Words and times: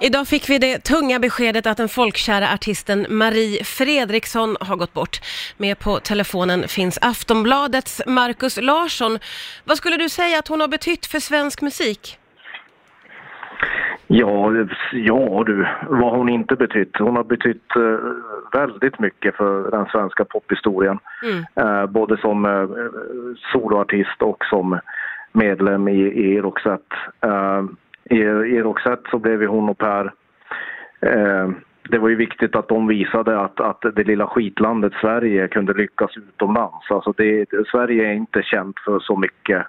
Idag 0.00 0.28
fick 0.28 0.50
vi 0.50 0.58
det 0.58 0.84
tunga 0.84 1.18
beskedet 1.18 1.66
att 1.66 1.76
den 1.76 1.88
folkkära 1.88 2.52
artisten 2.54 3.06
Marie 3.08 3.64
Fredriksson 3.64 4.56
har 4.60 4.76
gått 4.76 4.92
bort. 4.92 5.16
Med 5.56 5.78
på 5.78 5.98
telefonen 6.00 6.68
finns 6.68 6.98
Aftonbladets 7.02 8.02
Markus 8.06 8.60
Larsson. 8.62 9.18
Vad 9.64 9.76
skulle 9.76 9.96
du 9.96 10.08
säga 10.08 10.38
att 10.38 10.48
hon 10.48 10.60
har 10.60 10.68
betytt 10.68 11.06
för 11.06 11.18
svensk 11.18 11.62
musik? 11.62 12.18
Ja, 14.06 14.52
ja 14.92 15.44
du, 15.46 15.66
vad 15.88 16.10
har 16.10 16.18
hon 16.18 16.28
inte 16.28 16.56
betytt? 16.56 16.96
Hon 16.98 17.16
har 17.16 17.24
betytt 17.24 17.76
eh, 17.76 18.60
väldigt 18.60 18.98
mycket 18.98 19.36
för 19.36 19.70
den 19.70 19.86
svenska 19.86 20.24
pophistorien. 20.24 20.98
Mm. 21.22 21.44
Eh, 21.54 21.86
både 21.86 22.16
som 22.16 22.44
eh, 22.44 22.68
soloartist 23.52 24.22
och 24.22 24.44
som 24.50 24.80
medlem 25.32 25.88
i, 25.88 26.00
i 26.00 26.40
Roxette. 26.40 26.96
I, 28.10 28.16
I 28.56 28.62
Roxette 28.62 29.10
så 29.10 29.18
blev 29.18 29.42
ju 29.42 29.48
hon 29.48 29.68
och 29.68 29.78
Per 29.78 30.12
eh, 31.00 31.48
det 31.90 31.98
var 31.98 32.08
ju 32.08 32.16
viktigt 32.16 32.56
att 32.56 32.68
de 32.68 32.86
visade 32.86 33.40
att, 33.40 33.60
att 33.60 33.80
det 33.96 34.04
lilla 34.04 34.26
skitlandet 34.26 34.92
Sverige 35.00 35.48
kunde 35.48 35.72
lyckas 35.74 36.16
utomlands. 36.16 36.90
Alltså 36.90 37.12
det, 37.16 37.46
Sverige 37.70 38.08
är 38.08 38.12
inte 38.12 38.42
känt 38.42 38.76
för 38.84 38.98
så 39.00 39.16
mycket 39.16 39.66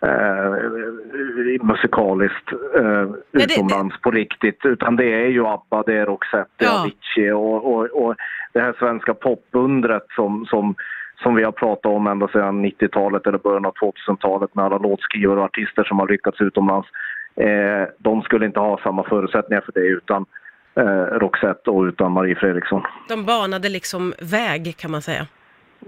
eh, 0.00 0.54
musikaliskt 1.62 2.52
eh, 2.76 3.06
det- 3.32 3.44
utomlands 3.44 4.00
på 4.00 4.10
riktigt. 4.10 4.60
Utan 4.64 4.96
det 4.96 5.12
är 5.12 5.28
ju 5.28 5.46
ABBA, 5.46 5.82
det 5.86 5.94
är 5.98 6.06
Roxette, 6.06 6.50
det 6.56 6.64
är 6.64 6.68
Ja. 6.68 6.80
Avicii 6.82 7.30
och, 7.30 7.74
och, 7.74 7.84
och 8.06 8.14
det 8.52 8.60
här 8.60 8.74
svenska 8.78 9.14
popundret 9.14 10.06
som, 10.16 10.46
som, 10.46 10.74
som 11.22 11.34
vi 11.34 11.42
har 11.44 11.52
pratat 11.52 11.86
om 11.92 12.06
ända 12.06 12.28
sedan 12.28 12.64
90-talet 12.64 13.26
eller 13.26 13.38
början 13.38 13.66
av 13.66 13.74
2000-talet 13.74 14.54
med 14.54 14.64
alla 14.64 14.78
låtskrivare 14.78 15.38
och 15.38 15.44
artister 15.44 15.84
som 15.84 15.98
har 15.98 16.08
lyckats 16.08 16.40
utomlands. 16.40 16.88
Eh, 17.36 17.88
de 17.98 18.22
skulle 18.22 18.46
inte 18.46 18.60
ha 18.60 18.78
samma 18.82 19.02
förutsättningar 19.04 19.60
för 19.60 19.72
det 19.72 19.80
utan 19.86 20.26
eh, 20.76 21.18
Roxette 21.18 21.70
och 21.70 21.82
utan 21.82 22.12
Marie 22.12 22.34
Fredriksson. 22.34 22.82
De 23.08 23.24
banade 23.24 23.68
liksom 23.68 24.14
väg 24.22 24.76
kan 24.76 24.90
man 24.90 25.02
säga. 25.02 25.26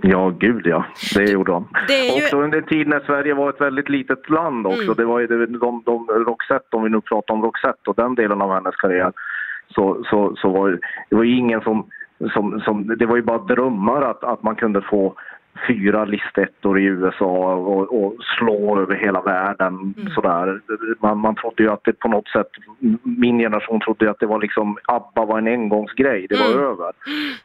Ja, 0.02 0.28
gud 0.38 0.66
ja. 0.66 0.84
Det 1.14 1.24
gjorde 1.30 1.52
de. 1.52 1.68
Det 1.88 1.98
ju- 2.06 2.22
Också 2.24 2.36
under 2.42 2.58
en 2.58 2.64
tid 2.66 2.88
när 2.88 3.00
Sverige 3.00 3.34
var 3.34 3.50
ett 3.50 3.60
väldigt 3.60 3.88
litet 3.88 4.30
land 4.30 4.66
också. 4.66 4.82
Mm. 4.82 4.94
Det 4.96 5.04
var 5.04 5.20
ju 5.20 5.26
de, 5.26 5.46
de, 5.58 5.82
de, 5.86 6.06
Roxette, 6.08 6.76
om 6.76 6.82
vi 6.82 6.90
nu 6.90 7.00
pratar 7.00 7.34
om 7.34 7.42
Roxette 7.42 7.90
och 7.90 7.94
den 7.94 8.14
delen 8.14 8.42
av 8.42 8.54
hennes 8.54 8.76
karriär, 8.76 9.12
så, 9.74 10.04
så, 10.10 10.36
så 10.36 10.48
var 10.50 10.70
det- 10.70 10.78
det 11.10 11.16
var 11.16 11.22
ju 11.24 11.36
ingen 11.36 11.60
som, 11.60 11.86
som, 12.32 12.60
som... 12.60 12.96
Det 12.98 13.06
var 13.06 13.16
ju 13.16 13.22
bara 13.22 13.38
drömmar 13.38 14.02
att, 14.02 14.24
att 14.24 14.42
man 14.42 14.56
kunde 14.56 14.80
få 14.82 15.14
fyra 15.68 16.04
listettor 16.04 16.78
i 16.80 16.84
USA 16.84 17.54
och, 17.54 18.04
och 18.04 18.14
slå 18.38 18.80
över 18.80 18.94
hela 18.94 19.20
världen 19.20 19.94
sådär. 20.14 20.60
Man, 21.00 21.18
man 21.18 21.34
trodde 21.34 21.62
ju 21.62 21.70
att 21.70 21.84
det 21.84 21.98
på 21.98 22.08
något 22.08 22.28
sätt, 22.28 22.48
min 23.02 23.38
generation 23.38 23.80
trodde 23.80 24.04
ju 24.04 24.10
att 24.10 24.20
det 24.20 24.26
var 24.26 24.40
liksom, 24.40 24.78
ABBA 24.84 25.24
var 25.24 25.38
en 25.38 25.46
engångsgrej, 25.46 26.26
det 26.30 26.36
var 26.36 26.46
Mm. 26.46 26.64
över. 26.64 26.92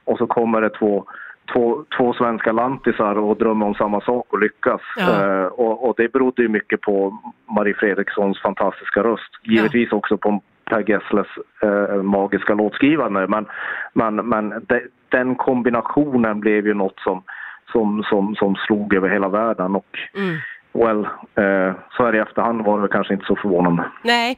Och 0.03 0.17
så 0.17 0.27
kommer 0.27 0.61
det 0.61 0.69
två 0.69 1.05
två, 1.53 1.83
två 1.97 2.13
svenska 2.13 2.51
lantisar 2.51 3.15
och 3.15 3.37
drömmer 3.37 3.65
om 3.65 3.73
samma 3.75 4.01
sak 4.01 4.25
och 4.29 4.39
lyckas. 4.39 4.81
Ja. 4.97 5.25
Eh, 5.25 5.45
och, 5.45 5.87
och 5.87 5.93
det 5.97 6.11
berodde 6.11 6.41
ju 6.41 6.47
mycket 6.49 6.81
på 6.81 7.17
Marie 7.57 7.73
Fredrikssons 7.73 8.41
fantastiska 8.41 9.03
röst. 9.03 9.31
Givetvis 9.43 9.91
också 9.91 10.17
på 10.17 10.41
Per 10.65 10.89
Gessles 10.89 11.27
eh, 11.63 12.01
magiska 12.01 12.53
låtskrivande. 12.53 13.27
Men, 13.27 13.45
men, 13.93 14.15
men 14.15 14.49
de, 14.67 14.79
den 15.09 15.35
kombinationen 15.35 16.39
blev 16.39 16.67
ju 16.67 16.73
något 16.73 16.99
som, 16.99 17.23
som, 17.71 18.03
som, 18.09 18.35
som 18.35 18.55
slog 18.55 18.93
över 18.93 19.09
hela 19.09 19.29
världen. 19.29 19.75
Och 19.75 19.85
Mm. 20.15 20.37
well, 20.73 21.05
eh, 21.35 21.75
så 21.97 22.05
här 22.05 22.15
i 22.15 22.19
efterhand 22.19 22.65
var 22.65 22.81
det 22.81 22.87
kanske 22.87 23.13
inte 23.13 23.25
så 23.25 23.35
förvånande. 23.35 23.83
Nej. 24.03 24.37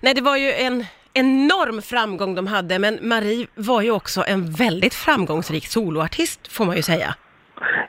Nej, 0.00 0.14
det 0.14 0.20
var 0.20 0.36
ju 0.36 0.50
en 0.52 0.84
enorm 1.14 1.82
framgång 1.82 2.34
de 2.34 2.46
hade, 2.46 2.78
men 2.78 2.98
Marie 3.02 3.46
var 3.54 3.82
ju 3.82 3.90
också 3.90 4.24
en 4.26 4.52
väldigt 4.52 4.94
framgångsrik 4.94 5.66
soloartist 5.66 6.52
får 6.56 6.64
man 6.64 6.76
ju 6.76 6.82
säga. 6.82 7.14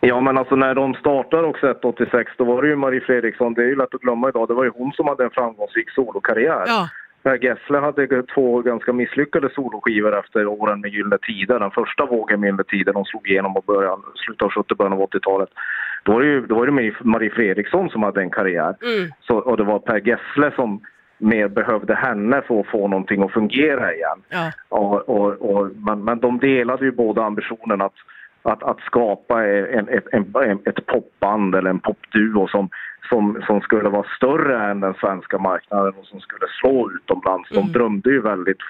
Ja, 0.02 0.22
men 0.22 0.38
alltså 0.38 0.56
när 0.56 0.76
de 0.76 0.94
startade 0.94 1.48
också 1.48 1.74
86 1.84 2.32
då 2.38 2.44
var 2.44 2.62
det 2.62 2.68
ju 2.68 2.76
Marie 2.76 3.02
Fredriksson, 3.02 3.54
det 3.54 3.62
är 3.62 3.66
ju 3.68 3.76
lätt 3.76 3.96
att 3.96 4.02
glömma 4.02 4.30
idag, 4.30 4.48
det 4.48 4.54
var 4.54 4.64
ju 4.64 4.72
hon 4.76 4.92
som 4.92 5.08
hade 5.08 5.24
en 5.24 5.30
framgångsrik 5.30 5.90
solokarriär. 5.92 6.64
Ja, 6.68 6.90
Per 7.24 7.38
Gessle 7.38 7.78
hade 7.78 8.24
två 8.24 8.62
ganska 8.62 8.94
misslyckade 8.94 9.50
soloskivor 9.50 10.20
efter 10.20 10.48
åren 10.48 10.82
med 10.82 10.92
Gyllene 10.92 11.18
Tider. 11.18 11.60
Den 11.60 11.72
första 11.72 12.06
vågen 12.06 12.40
med 12.40 12.48
Gyllene 12.48 12.64
Tider, 12.64 12.94
de 12.94 13.06
slog 13.06 13.30
igenom 13.30 13.58
och 13.58 13.64
början, 13.64 14.02
slutet 14.16 14.42
av 14.42 14.50
70 14.52 14.76
början 14.76 14.94
av 14.94 15.00
80-talet. 15.10 15.50
Då 16.04 16.12
var 16.14 16.22
det 16.22 16.28
ju 16.28 16.42
då 16.46 16.56
var 16.56 16.66
det 16.66 16.72
Marie- 17.04 17.30
Fredriksson 17.36 17.90
som 17.90 18.04
hade 18.04 18.22
en 18.22 18.30
karriär. 18.30 18.76
mm. 18.82 19.12
Så, 19.22 19.38
och 19.38 19.58
det 19.58 19.64
var 19.64 19.80
Per 19.80 20.02
Gessle 20.08 20.52
som 20.56 20.82
mer 21.18 21.48
behövde 21.48 21.96
henne 21.96 22.42
för 22.48 22.60
att 22.60 22.68
få 22.68 22.88
någonting 22.88 23.24
att 23.24 23.32
fungera 23.32 23.94
igen. 23.94 24.22
ja. 24.30 24.52
Och, 24.70 25.10
och, 25.10 25.32
och, 25.34 25.70
men, 25.76 26.04
men 26.04 26.20
de 26.20 26.40
delade 26.40 26.86
ju 26.86 26.92
båda 26.92 27.24
ambitionen 27.24 27.82
att, 27.82 27.94
att, 28.44 28.64
att 28.64 28.80
skapa 28.80 29.46
en, 29.48 29.90
en, 29.90 30.26
en, 30.36 30.60
ett 30.66 30.86
popband 30.86 31.56
eller 31.56 31.70
en 31.70 31.80
popduo 31.80 32.48
som, 32.48 32.70
som, 33.10 33.42
som 33.48 33.62
skulle 33.62 33.90
vara 33.90 34.06
större 34.18 34.72
än 34.72 34.80
den 34.80 34.94
svenska 34.94 35.38
marknaden 35.38 35.94
och 36.00 36.06
som 36.06 36.20
skulle 36.20 36.46
slå 36.60 36.92
utomlands. 36.92 37.50
De 37.50 37.58
Mm. 37.58 37.72
drömde 37.72 38.10
ju 38.10 38.22
väldigt 38.22 38.62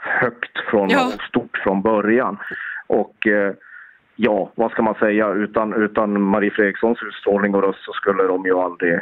högt 0.00 0.58
från, 0.70 0.88
Ja. 0.90 1.06
och 1.06 1.22
stort 1.22 1.58
från 1.64 1.82
början. 1.82 2.38
Och 2.86 3.26
eh, 3.26 3.54
ja, 4.16 4.52
vad 4.54 4.70
ska 4.70 4.82
man 4.82 4.94
säga, 4.94 5.28
utan, 5.32 5.74
utan 5.74 6.22
Marie 6.22 6.50
Fredrikssons 6.50 7.02
utstrålning 7.02 7.54
och 7.54 7.62
röst 7.62 7.84
så 7.84 7.92
skulle 7.92 8.22
de 8.22 8.44
ju 8.44 8.58
aldrig, 8.58 9.00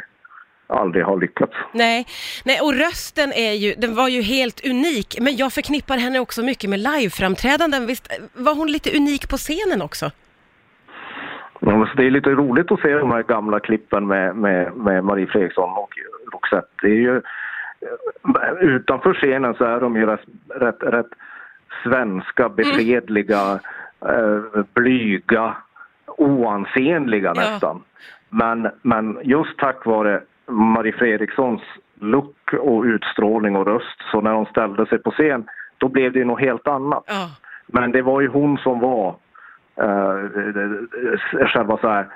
aldrig 0.71 1.05
ha 1.05 1.15
lyckats. 1.15 1.53
Nej. 1.73 2.05
Nej, 2.45 2.59
och 2.61 2.73
rösten 2.73 3.31
är 3.33 3.51
ju, 3.53 3.73
den 3.77 3.95
var 3.95 4.07
ju 4.09 4.21
helt 4.21 4.65
unik, 4.65 5.17
men 5.21 5.35
jag 5.35 5.53
förknippar 5.53 5.97
henne 5.97 6.19
också 6.19 6.41
mycket 6.43 6.69
med 6.69 6.79
liveframträdanden. 6.79 7.85
Visst 7.87 8.07
var 8.33 8.55
hon 8.55 8.71
lite 8.71 8.97
unik 8.97 9.29
på 9.29 9.37
scenen 9.37 9.81
också? 9.81 10.11
Ja, 11.59 11.87
det 11.97 12.05
är 12.05 12.11
lite 12.11 12.29
roligt 12.29 12.71
att 12.71 12.81
se 12.81 12.93
de 12.93 13.11
här 13.11 13.23
gamla 13.23 13.59
klippen 13.59 14.07
med, 14.07 14.35
med, 14.35 14.73
med 14.75 15.03
Marie 15.03 15.27
Fredriksson 15.27 15.69
och 15.69 15.93
Roxette. 16.33 16.67
Det 16.81 16.87
är 16.87 16.95
ju, 16.95 17.17
eh, 17.17 18.53
utanför 18.61 19.13
scenen 19.13 19.53
så 19.53 19.63
är 19.63 19.79
de 19.79 19.95
ju 19.95 20.05
rätt, 20.05 20.25
rätt, 20.55 20.83
rätt 20.83 21.11
svenska, 21.83 22.49
beskedliga, 22.49 23.59
eh, 24.05 24.61
blyga, 24.73 25.55
oansenliga 26.17 27.33
Ja. 27.35 27.41
nästan. 27.41 27.83
Men, 28.29 28.67
men 28.81 29.17
just 29.23 29.57
tack 29.57 29.85
vare 29.85 30.21
Marie 30.51 30.93
Fredrikssons 30.93 31.61
look 31.99 32.53
och 32.53 32.83
utstrålning 32.83 33.55
och 33.55 33.65
röst 33.67 33.97
så 34.11 34.21
när 34.21 34.31
hon 34.33 34.45
ställde 34.45 34.85
sig 34.85 34.99
på 34.99 35.11
scen 35.11 35.43
då 35.77 35.87
blev 35.87 36.13
det 36.13 36.25
något 36.25 36.39
helt 36.39 36.67
annat. 36.67 37.03
Ja. 37.07 37.29
Men 37.67 37.91
det 37.91 38.01
var 38.01 38.21
ju 38.21 38.27
hon 38.27 38.57
som 38.57 38.79
var 38.79 39.15
eh, 39.75 41.47
själva 41.47 41.77
så 41.77 41.87
här, 41.89 42.07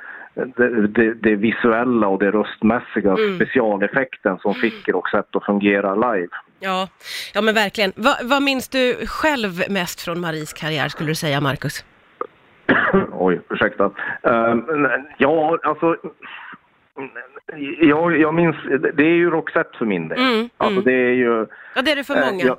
det, 0.55 0.87
det, 0.87 1.13
det 1.13 1.35
visuella 1.35 2.07
och 2.07 2.19
det 2.19 2.31
röstmässiga 2.31 3.11
Mm. 3.11 3.35
specialeffekten 3.35 4.37
som 4.37 4.53
fick 4.53 4.89
Roxette 4.89 5.37
att 5.37 5.45
fungera 5.45 5.95
live. 5.95 6.27
Ja, 6.59 6.87
ja 7.33 7.41
men 7.41 7.53
verkligen. 7.53 7.91
Va, 7.95 8.15
vad 8.23 8.43
minns 8.43 8.69
du 8.69 8.95
själv 9.07 9.49
mest 9.69 10.01
från 10.01 10.19
Maries 10.19 10.53
karriär 10.53 10.87
skulle 10.87 11.09
du 11.09 11.15
säga, 11.15 11.41
Marcus? 11.41 11.85
Oj, 13.11 13.41
ursäkta. 13.49 13.91
Eh, 14.23 14.55
ja, 15.17 15.57
alltså... 15.63 15.95
Jag, 17.81 18.17
jag 18.19 18.33
minns, 18.33 18.55
det 18.93 19.03
är 19.03 19.15
ju 19.15 19.29
Roxette 19.29 19.77
för 19.77 19.85
min 19.85 20.07
del. 20.07 20.17
Mm, 20.19 20.49
Alltså 20.57 20.81
mm. 20.81 20.83
det 20.83 20.93
är 20.93 21.13
ju... 21.13 21.45
Ja, 21.75 21.81
det 21.81 21.91
är 21.91 21.95
det 21.95 22.03
för 22.03 22.15
Eh, 22.15 22.25
många. 22.31 22.43
ja, 22.45 22.57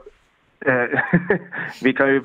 eh, 0.72 1.00
vi 1.82 1.92
kan 1.92 2.08
ju 2.08 2.20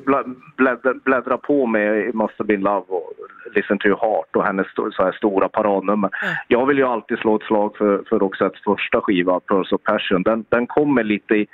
bläddra, 0.57 0.93
bläddra 0.93 1.37
på 1.37 1.65
med 1.65 2.15
Must 2.15 2.33
Have 2.37 2.47
Been 2.47 2.61
Love 2.61 2.85
och 2.87 3.13
Listen 3.55 3.77
to 3.77 3.87
Your 3.87 3.99
Heart 3.99 4.35
och 4.35 4.43
hennes 4.45 4.67
så 4.75 5.03
här 5.03 5.11
stora 5.11 5.49
paradnummer. 5.49 6.09
Ja. 6.13 6.27
Jag 6.47 6.65
vill 6.65 6.77
ju 6.77 6.83
alltid 6.83 7.17
slå 7.19 7.35
ett 7.35 7.43
slag 7.43 7.77
för, 7.77 8.03
för 8.09 8.19
Roxettes 8.19 8.61
första 8.63 9.01
skiva, 9.01 9.39
Pearls 9.39 9.71
of 9.71 9.81
Passion. 9.83 10.23
Den, 10.23 10.45
den 10.49 10.67
kommer 10.67 11.03
lite 11.03 11.35
i 11.35 11.47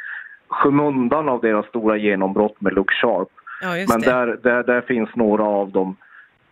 skymundan 0.50 1.30
av 1.30 1.42
deras 1.42 1.66
stora 1.66 1.98
genombrott 1.98 2.62
med 2.62 2.74
Look 2.74 2.92
Sharp. 2.92 3.28
Ja, 3.62 3.68
Men 3.90 4.02
där, 4.02 4.40
där, 4.44 4.64
där 4.64 4.82
finns 4.82 5.10
några 5.16 5.44
av 5.44 5.72
de 5.72 5.96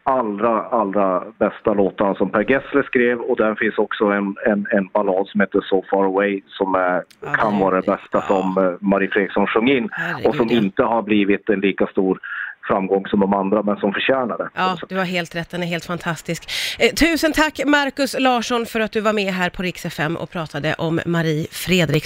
allra, 0.06 0.62
allra 0.64 1.24
bästa 1.40 1.74
låtarna 1.74 2.16
som 2.16 2.30
Per 2.30 2.52
Gessle 2.52 2.84
skrev 2.84 3.20
och 3.20 3.38
där 3.38 3.56
finns 3.56 3.78
också 3.78 4.06
en, 4.06 4.36
en, 4.46 4.68
en 4.72 4.88
ballad 4.94 5.28
som 5.28 5.42
heter 5.42 5.62
So 5.62 5.84
Far 5.90 6.06
Away 6.06 6.42
som 6.48 6.76
är, 6.76 7.04
Ja, 7.22 7.34
kan 7.34 7.60
vara 7.60 7.76
det 7.76 7.86
bästa 7.86 8.08
ja. 8.12 8.22
som 8.22 8.58
eh, 8.58 8.74
Marie 8.80 9.10
Fredriksson 9.10 9.48
sjöng 9.48 9.70
in 9.70 9.90
Herregud, 9.92 10.28
och 10.28 10.36
som 10.36 10.50
inte 10.50 10.84
har 10.84 11.02
blivit 11.02 11.50
en 11.50 11.60
lika 11.60 11.88
stor 11.88 12.20
framgång 12.68 13.08
som 13.08 13.20
de 13.20 13.34
andra 13.34 13.64
men 13.64 13.78
som 13.78 13.94
förtjänar 13.94 14.38
det. 14.38 14.50
Ja, 14.54 14.78
du 14.90 14.98
har 14.98 15.06
helt 15.06 15.36
rätt. 15.36 15.50
Den 15.50 15.64
är 15.64 15.68
helt 15.68 15.86
fantastisk. 15.86 16.50
Eh, 16.80 16.94
tusen 16.94 17.34
tack 17.34 17.62
Marcus 17.66 18.16
Larsson 18.20 18.66
för 18.66 18.80
att 18.80 18.92
du 18.92 19.02
var 19.02 19.14
med 19.14 19.34
här 19.34 19.50
på 19.50 19.64
Rix 19.64 19.86
FM 19.86 20.16
och 20.16 20.30
pratade 20.30 20.74
om 20.74 21.00
Marie 21.06 21.48
Fredriksson. 21.52 22.06